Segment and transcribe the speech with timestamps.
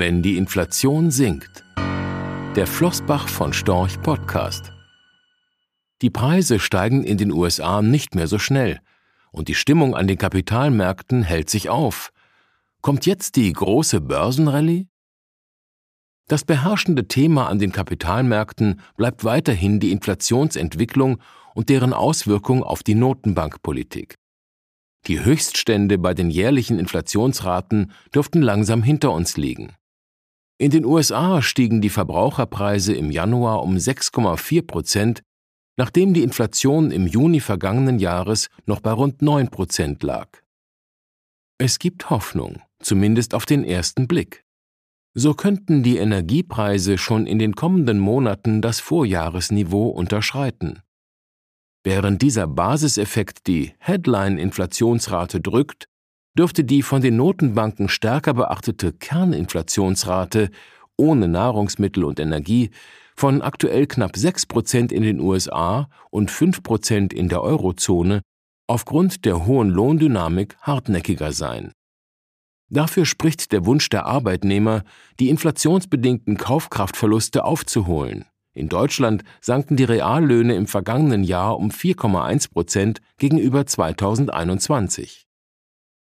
[0.00, 1.62] wenn die Inflation sinkt.
[2.56, 4.72] Der Flossbach von Storch Podcast.
[6.00, 8.80] Die Preise steigen in den USA nicht mehr so schnell
[9.30, 12.12] und die Stimmung an den Kapitalmärkten hält sich auf.
[12.80, 14.88] Kommt jetzt die große Börsenrallye?
[16.28, 21.20] Das beherrschende Thema an den Kapitalmärkten bleibt weiterhin die Inflationsentwicklung
[21.54, 24.14] und deren Auswirkung auf die Notenbankpolitik.
[25.08, 29.74] Die Höchststände bei den jährlichen Inflationsraten dürften langsam hinter uns liegen.
[30.60, 35.22] In den USA stiegen die Verbraucherpreise im Januar um 6,4 Prozent,
[35.78, 40.28] nachdem die Inflation im Juni vergangenen Jahres noch bei rund 9 Prozent lag.
[41.56, 44.44] Es gibt Hoffnung, zumindest auf den ersten Blick.
[45.14, 50.82] So könnten die Energiepreise schon in den kommenden Monaten das Vorjahresniveau unterschreiten.
[51.84, 55.88] Während dieser Basiseffekt die Headline-Inflationsrate drückt,
[56.38, 60.50] dürfte die von den Notenbanken stärker beachtete Kerninflationsrate
[60.96, 62.70] ohne Nahrungsmittel und Energie
[63.16, 68.22] von aktuell knapp 6 Prozent in den USA und 5 Prozent in der Eurozone
[68.66, 71.72] aufgrund der hohen Lohndynamik hartnäckiger sein.
[72.68, 74.84] Dafür spricht der Wunsch der Arbeitnehmer,
[75.18, 78.26] die inflationsbedingten Kaufkraftverluste aufzuholen.
[78.54, 85.26] In Deutschland sanken die Reallöhne im vergangenen Jahr um 4,1 Prozent gegenüber 2021.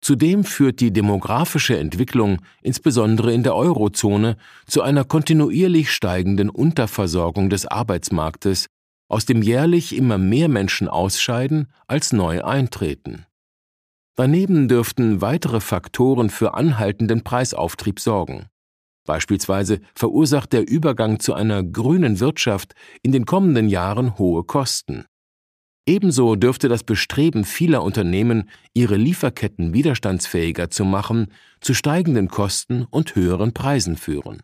[0.03, 4.35] Zudem führt die demografische Entwicklung, insbesondere in der Eurozone,
[4.67, 8.67] zu einer kontinuierlich steigenden Unterversorgung des Arbeitsmarktes,
[9.07, 13.25] aus dem jährlich immer mehr Menschen ausscheiden als neu eintreten.
[14.15, 18.47] Daneben dürften weitere Faktoren für anhaltenden Preisauftrieb sorgen.
[19.05, 25.05] Beispielsweise verursacht der Übergang zu einer grünen Wirtschaft in den kommenden Jahren hohe Kosten.
[25.85, 31.27] Ebenso dürfte das Bestreben vieler Unternehmen, ihre Lieferketten widerstandsfähiger zu machen,
[31.59, 34.41] zu steigenden Kosten und höheren Preisen führen.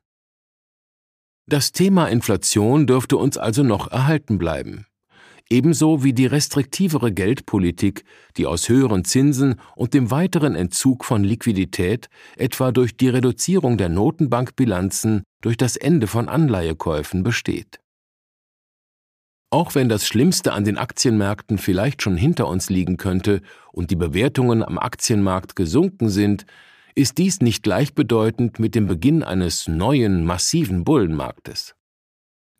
[1.47, 4.85] Das Thema Inflation dürfte uns also noch erhalten bleiben.
[5.49, 8.03] Ebenso wie die restriktivere Geldpolitik,
[8.37, 13.89] die aus höheren Zinsen und dem weiteren Entzug von Liquidität, etwa durch die Reduzierung der
[13.89, 17.78] Notenbankbilanzen durch das Ende von Anleihekäufen besteht.
[19.51, 23.95] Auch wenn das Schlimmste an den Aktienmärkten vielleicht schon hinter uns liegen könnte und die
[23.95, 26.45] Bewertungen am Aktienmarkt gesunken sind,
[26.93, 31.73] ist dies nicht gleichbedeutend mit dem Beginn eines neuen, massiven Bullenmarktes.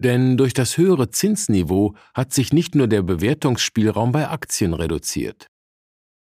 [0.01, 5.47] Denn durch das höhere Zinsniveau hat sich nicht nur der Bewertungsspielraum bei Aktien reduziert.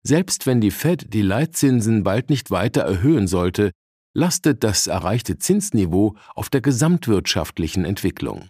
[0.02, 3.70] Selbst wenn die Fed die Leitzinsen bald nicht weiter erhöhen sollte,
[4.14, 8.48] lastet das erreichte Zinsniveau auf der gesamtwirtschaftlichen Entwicklung.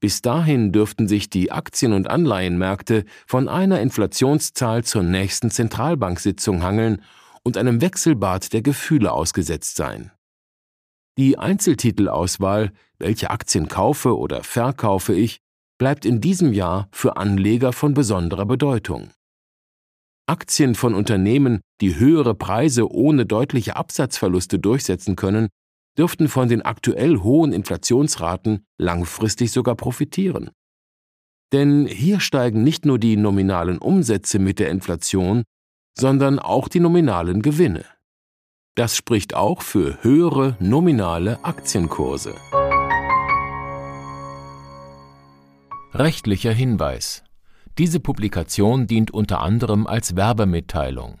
[0.00, 7.02] Bis dahin dürften sich die Aktien- und Anleihenmärkte von einer Inflationszahl zur nächsten Zentralbanksitzung hangeln
[7.42, 10.10] und einem Wechselbad der Gefühle ausgesetzt sein.
[11.16, 15.38] Die Einzeltitelauswahl, welche Aktien kaufe oder verkaufe ich,
[15.78, 19.10] bleibt in diesem Jahr für Anleger von besonderer Bedeutung.
[20.26, 25.48] Aktien von Unternehmen, die höhere Preise ohne deutliche Absatzverluste durchsetzen können,
[25.98, 30.50] dürften von den aktuell hohen Inflationsraten langfristig sogar profitieren.
[31.52, 35.44] Denn hier steigen nicht nur die nominalen Umsätze mit der Inflation,
[35.96, 37.84] sondern auch die nominalen Gewinne.
[38.76, 42.34] Das spricht auch für höhere nominale Aktienkurse.
[45.92, 47.22] Rechtlicher Hinweis.
[47.78, 51.20] Diese Publikation dient unter anderem als Werbemitteilung.